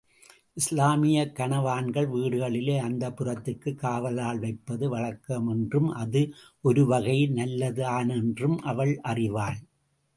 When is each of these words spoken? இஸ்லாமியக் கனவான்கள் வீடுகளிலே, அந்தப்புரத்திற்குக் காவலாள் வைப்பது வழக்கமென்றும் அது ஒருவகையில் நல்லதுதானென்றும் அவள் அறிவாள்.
இஸ்லாமியக் 0.53 1.35
கனவான்கள் 1.35 2.07
வீடுகளிலே, 2.07 2.77
அந்தப்புரத்திற்குக் 2.79 3.75
காவலாள் 3.75 4.39
வைப்பது 4.39 4.97
வழக்கமென்றும் 4.97 5.89
அது 5.93 6.33
ஒருவகையில் 6.61 7.33
நல்லதுதானென்றும் 7.33 8.57
அவள் 8.57 8.99
அறிவாள். 9.03 9.57